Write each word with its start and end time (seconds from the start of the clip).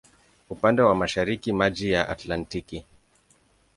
Upande 0.49 0.81
wa 0.81 0.95
mashariki 0.95 1.53
maji 1.53 1.91
ya 1.91 2.09
Atlantiki. 2.09 2.85